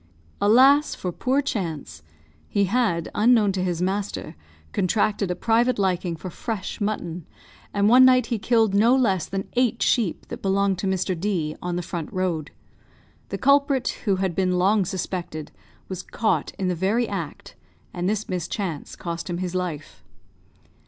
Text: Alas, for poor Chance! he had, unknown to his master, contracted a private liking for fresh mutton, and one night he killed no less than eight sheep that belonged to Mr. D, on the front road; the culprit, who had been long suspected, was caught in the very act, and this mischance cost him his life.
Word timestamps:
Alas, 0.41 0.95
for 0.95 1.11
poor 1.11 1.43
Chance! 1.43 2.01
he 2.49 2.63
had, 2.63 3.09
unknown 3.13 3.51
to 3.51 3.63
his 3.63 3.83
master, 3.83 4.35
contracted 4.73 5.29
a 5.29 5.35
private 5.35 5.77
liking 5.77 6.15
for 6.15 6.31
fresh 6.31 6.81
mutton, 6.81 7.27
and 7.71 7.87
one 7.87 8.03
night 8.03 8.25
he 8.25 8.39
killed 8.39 8.73
no 8.73 8.95
less 8.95 9.27
than 9.27 9.47
eight 9.53 9.83
sheep 9.83 10.25
that 10.29 10.41
belonged 10.41 10.79
to 10.79 10.87
Mr. 10.87 11.13
D, 11.19 11.55
on 11.61 11.75
the 11.75 11.83
front 11.83 12.11
road; 12.11 12.49
the 13.29 13.37
culprit, 13.37 13.89
who 14.05 14.15
had 14.15 14.33
been 14.33 14.57
long 14.57 14.85
suspected, 14.85 15.51
was 15.87 16.01
caught 16.01 16.51
in 16.57 16.67
the 16.67 16.73
very 16.73 17.07
act, 17.07 17.55
and 17.93 18.09
this 18.09 18.27
mischance 18.27 18.95
cost 18.95 19.29
him 19.29 19.37
his 19.37 19.53
life. 19.53 20.03